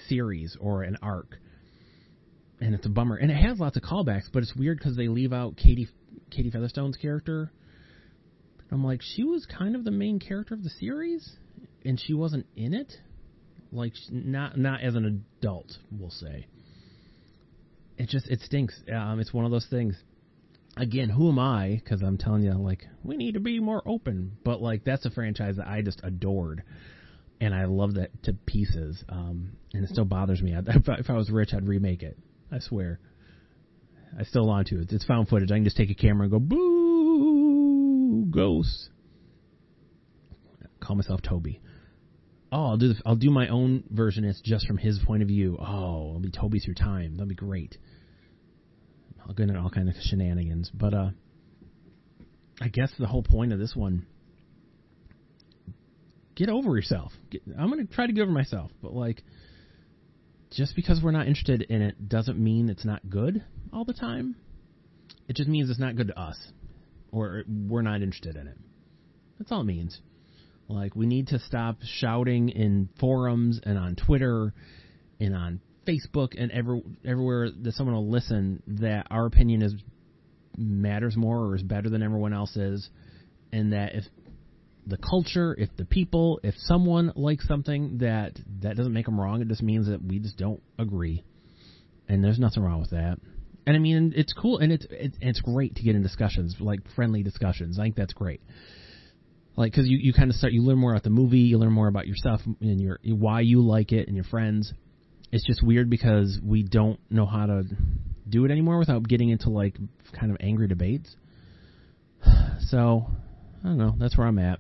series 0.08 0.58
or 0.60 0.84
an 0.84 0.98
arc. 1.02 1.38
And 2.60 2.74
it's 2.74 2.86
a 2.86 2.90
bummer. 2.90 3.18
And 3.18 3.30
it 3.30 3.36
has 3.36 3.60
lots 3.60 3.76
of 3.76 3.84
callbacks, 3.84 4.30
but 4.32 4.42
it's 4.42 4.56
weird 4.56 4.78
because 4.78 4.96
they 4.96 5.08
leave 5.08 5.34
out 5.34 5.58
Katie 5.58 5.90
Katie 6.32 6.50
Featherston's 6.50 6.98
character. 6.98 7.52
I'm 8.72 8.84
like, 8.84 9.02
she 9.02 9.24
was 9.24 9.46
kind 9.46 9.76
of 9.76 9.84
the 9.84 9.92
main 9.92 10.20
character 10.20 10.54
of 10.54 10.64
the 10.64 10.70
series, 10.70 11.30
and 11.84 12.00
she 12.00 12.14
wasn't 12.14 12.46
in 12.56 12.74
it. 12.74 12.94
Like, 13.72 13.94
not 14.10 14.58
not 14.58 14.82
as 14.82 14.96
an 14.96 15.06
adult, 15.40 15.78
we'll 15.92 16.10
say. 16.10 16.48
It 17.98 18.10
just 18.10 18.28
it 18.28 18.42
stinks. 18.42 18.80
Um, 18.94 19.20
it's 19.20 19.34
one 19.34 19.46
of 19.46 19.52
those 19.52 19.68
things. 19.70 19.96
Again, 20.78 21.10
who 21.10 21.30
am 21.30 21.40
I? 21.40 21.82
Because 21.84 22.02
I'm 22.02 22.18
telling 22.18 22.44
you, 22.44 22.54
like, 22.54 22.86
we 23.04 23.18
need 23.18 23.34
to 23.34 23.40
be 23.40 23.60
more 23.60 23.82
open. 23.86 24.38
But 24.44 24.62
like, 24.62 24.84
that's 24.86 25.06
a 25.06 25.12
franchise 25.12 25.58
that 25.58 25.68
I 25.68 25.82
just 25.82 26.00
adored 26.04 26.64
and 27.42 27.56
I 27.56 27.66
love 27.66 27.96
that 27.96 28.24
to 28.24 28.34
pieces. 28.34 29.04
Um, 29.10 29.54
and 29.74 29.84
it 29.84 29.90
still 29.90 30.06
bothers 30.06 30.42
me. 30.42 30.56
If 30.68 30.88
I, 30.88 30.94
if 30.94 31.10
I 31.10 31.14
was 31.14 31.30
rich, 31.30 31.54
I'd 31.54 31.68
remake 31.68 32.04
it. 32.04 32.18
I 32.52 32.60
swear. 32.60 33.00
I 34.18 34.24
still 34.24 34.46
want 34.46 34.68
to. 34.68 34.80
It's, 34.82 34.94
it's 34.94 35.06
found 35.06 35.28
footage. 35.28 35.52
I 35.52 35.56
can 35.56 35.64
just 35.64 35.76
take 35.76 35.90
a 35.90 35.96
camera 35.96 36.24
and 36.24 36.32
go 36.32 36.40
boo 36.40 38.26
ghosts. 38.30 38.90
Call 40.80 40.96
myself 40.96 41.22
Toby. 41.22 41.62
Oh, 42.52 42.66
I'll 42.66 42.78
do 42.78 42.90
the, 42.90 43.02
I'll 43.06 43.16
do 43.16 43.32
my 43.32 43.48
own 43.48 43.84
version. 43.90 44.26
It's 44.26 44.42
just 44.42 44.68
from 44.68 44.78
his 44.78 45.00
point 45.00 45.22
of 45.22 45.30
view. 45.30 45.58
Oh, 45.60 46.10
it'll 46.10 46.20
be 46.20 46.32
Toby 46.32 46.60
through 46.60 46.74
time. 46.74 47.14
That'll 47.14 47.28
be 47.28 47.36
great. 47.36 47.78
I'll 49.26 49.34
get 49.34 49.48
into 49.48 49.60
all 49.60 49.70
kinds 49.70 49.90
of 49.90 49.96
shenanigans, 50.02 50.70
but 50.74 50.94
uh, 50.94 51.10
I 52.60 52.68
guess 52.68 52.92
the 53.00 53.08
whole 53.08 53.24
point 53.24 53.54
of 53.54 53.60
this 53.60 53.74
one 53.76 54.06
get 56.36 56.50
over 56.50 56.76
yourself. 56.76 57.14
Get, 57.30 57.44
I'm 57.58 57.72
to 57.72 57.86
try 57.86 58.08
to 58.08 58.14
get 58.14 58.24
over 58.24 58.32
myself, 58.32 58.72
but 58.82 58.94
like, 58.94 59.24
just 60.52 60.76
because 60.76 61.00
we're 61.02 61.12
not 61.12 61.28
interested 61.28 61.62
in 61.62 61.82
it 61.82 62.10
doesn't 62.10 62.38
mean 62.38 62.70
it's 62.70 62.84
not 62.84 63.10
good 63.10 63.44
all 63.72 63.86
the 63.86 63.94
time. 63.94 64.36
It 65.30 65.36
just 65.36 65.48
means 65.48 65.70
it's 65.70 65.80
not 65.80 65.96
good 65.96 66.08
to 66.08 66.20
us, 66.20 66.38
or 67.12 67.44
we're 67.48 67.84
not 67.84 68.02
interested 68.02 68.36
in 68.36 68.48
it. 68.48 68.58
That's 69.40 69.52
all 69.52 69.62
it 69.62 69.66
means. 69.66 70.02
Like, 70.72 70.96
we 70.96 71.06
need 71.06 71.28
to 71.28 71.40
stop 71.40 71.78
shouting 71.84 72.50
in 72.50 72.90
forums 73.00 73.60
and 73.64 73.78
on 73.78 73.96
Twitter 73.96 74.54
and 75.20 75.36
on 75.36 75.60
Facebook 75.88 76.30
and 76.38 76.52
every, 76.52 76.82
everywhere 77.06 77.50
that 77.52 77.74
someone 77.74 77.96
will 77.96 78.10
listen 78.10 78.64
that 78.68 79.08
our 79.12 79.26
opinion 79.26 79.62
is 79.62 79.76
matters 80.58 81.16
more 81.16 81.40
or 81.40 81.56
is 81.56 81.64
better 81.64 81.90
than 81.90 82.04
everyone 82.04 82.34
else's, 82.34 82.90
and 83.52 83.74
that 83.74 83.96
if 83.96 84.04
the 84.88 84.98
culture, 84.98 85.56
if 85.58 85.70
the 85.78 85.86
people, 85.86 86.40
if 86.44 86.56
someone 86.58 87.12
likes 87.16 87.48
something 87.48 88.00
that 88.00 88.40
that 88.62 88.76
doesn't 88.76 88.94
make 88.94 89.06
them 89.06 89.20
wrong, 89.20 89.42
it 89.42 89.48
just 89.48 89.64
means 89.64 89.88
that 89.88 90.04
we 90.04 90.20
just 90.20 90.38
don't 90.38 90.62
agree. 90.80 91.24
And 92.08 92.24
there's 92.24 92.40
nothing 92.40 92.64
wrong 92.64 92.82
with 92.82 92.90
that. 92.92 93.18
And 93.66 93.76
I 93.76 93.80
mean, 93.80 94.14
it's 94.16 94.34
cool 94.34 94.58
and 94.58 94.72
it's 94.72 94.86
it's, 94.90 95.18
it's 95.22 95.42
great 95.42 95.76
to 95.76 95.84
get 95.84 95.96
in 95.96 96.02
discussions, 96.02 96.56
like 96.60 96.80
friendly 96.96 97.24
discussions. 97.24 97.80
I 97.80 97.84
think 97.84 97.96
that's 97.96 98.14
great. 98.14 98.42
Like 99.56 99.74
cuz 99.74 99.88
you 99.88 99.98
you 99.98 100.14
kind 100.14 100.30
of 100.30 100.36
start 100.36 100.54
you 100.54 100.62
learn 100.62 100.78
more 100.78 100.92
about 100.92 101.04
the 101.04 101.10
movie, 101.10 101.40
you 101.40 101.58
learn 101.58 101.74
more 101.74 101.88
about 101.88 102.08
yourself 102.08 102.42
and 102.46 102.82
your 102.82 103.00
why 103.04 103.42
you 103.42 103.62
like 103.62 103.92
it 103.92 104.08
and 104.08 104.16
your 104.16 104.26
friends. 104.26 104.74
It's 105.32 105.46
just 105.46 105.64
weird 105.64 105.90
because 105.90 106.40
we 106.44 106.64
don't 106.64 107.00
know 107.10 107.26
how 107.26 107.46
to 107.46 107.64
do 108.28 108.46
it 108.46 108.52
anymore 108.52 108.80
without 108.80 109.08
getting 109.08 109.30
into 109.30 109.50
like 109.50 109.78
kind 110.14 110.32
of 110.32 110.38
angry 110.40 110.68
debates. 110.68 111.16
So, 112.68 113.06
I 113.64 113.68
don't 113.68 113.78
know, 113.78 113.96
that's 113.98 114.18
where 114.18 114.28
I'm 114.28 114.40
at 114.40 114.60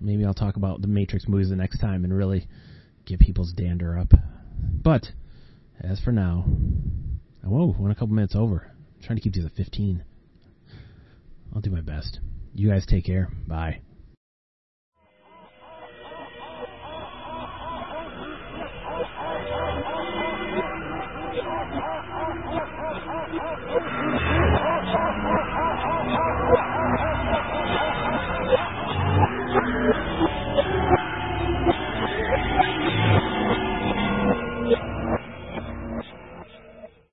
maybe 0.00 0.24
I'll 0.24 0.34
talk 0.34 0.56
about 0.56 0.80
the 0.80 0.88
Matrix 0.88 1.28
movies 1.28 1.50
the 1.50 1.56
next 1.56 1.78
time 1.78 2.04
and 2.04 2.16
really 2.16 2.48
get 3.04 3.20
people's 3.20 3.52
dander 3.52 3.98
up. 3.98 4.12
But 4.82 5.06
as 5.80 6.00
for 6.00 6.12
now, 6.12 6.44
whoa, 7.44 7.74
went 7.78 7.92
a 7.92 7.94
couple 7.94 8.14
minutes 8.14 8.34
over. 8.34 8.70
I'm 8.70 9.02
trying 9.02 9.16
to 9.16 9.22
keep 9.22 9.34
these 9.34 9.44
at 9.44 9.52
15. 9.52 10.04
I'll 11.54 11.60
do 11.60 11.70
my 11.70 11.80
best. 11.80 12.20
You 12.54 12.70
guys 12.70 12.86
take 12.86 13.04
care. 13.04 13.28
Bye. 13.46 13.80